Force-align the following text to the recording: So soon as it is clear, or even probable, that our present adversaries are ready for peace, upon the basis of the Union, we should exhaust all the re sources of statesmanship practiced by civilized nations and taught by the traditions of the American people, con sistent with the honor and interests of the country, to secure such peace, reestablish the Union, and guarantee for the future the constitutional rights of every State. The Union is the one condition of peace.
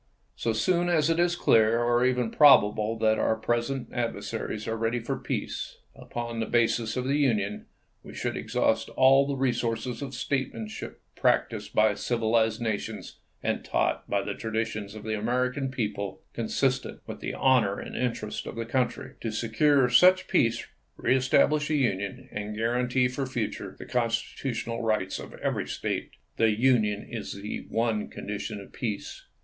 So 0.35 0.51
soon 0.51 0.89
as 0.89 1.11
it 1.11 1.19
is 1.19 1.35
clear, 1.35 1.79
or 1.83 2.03
even 2.03 2.31
probable, 2.31 2.97
that 2.97 3.19
our 3.19 3.35
present 3.35 3.89
adversaries 3.93 4.67
are 4.67 4.75
ready 4.75 4.99
for 4.99 5.15
peace, 5.15 5.77
upon 5.95 6.39
the 6.39 6.47
basis 6.47 6.97
of 6.97 7.03
the 7.05 7.17
Union, 7.19 7.67
we 8.01 8.15
should 8.15 8.35
exhaust 8.35 8.89
all 8.97 9.27
the 9.27 9.35
re 9.35 9.53
sources 9.53 10.01
of 10.01 10.15
statesmanship 10.15 11.03
practiced 11.15 11.75
by 11.75 11.93
civilized 11.93 12.59
nations 12.59 13.19
and 13.43 13.63
taught 13.63 14.09
by 14.09 14.23
the 14.23 14.33
traditions 14.33 14.95
of 14.95 15.03
the 15.03 15.15
American 15.15 15.69
people, 15.69 16.23
con 16.33 16.45
sistent 16.45 17.01
with 17.05 17.19
the 17.19 17.35
honor 17.35 17.77
and 17.79 17.95
interests 17.95 18.47
of 18.47 18.55
the 18.55 18.65
country, 18.65 19.13
to 19.21 19.29
secure 19.31 19.87
such 19.87 20.27
peace, 20.27 20.65
reestablish 20.97 21.67
the 21.67 21.77
Union, 21.77 22.27
and 22.31 22.55
guarantee 22.57 23.07
for 23.07 23.25
the 23.25 23.29
future 23.29 23.75
the 23.77 23.85
constitutional 23.85 24.81
rights 24.81 25.19
of 25.19 25.35
every 25.43 25.67
State. 25.67 26.13
The 26.37 26.49
Union 26.57 27.05
is 27.07 27.33
the 27.33 27.67
one 27.69 28.07
condition 28.07 28.59
of 28.59 28.73
peace. 28.73 29.25